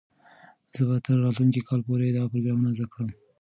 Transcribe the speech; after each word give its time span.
زه 0.75 0.81
به 0.89 0.95
تر 1.05 1.15
راتلونکي 1.23 1.61
کال 1.69 1.79
پورې 1.87 2.05
دا 2.09 2.23
پروګرام 2.31 2.61
زده 2.77 2.85
کړم. 2.93 3.09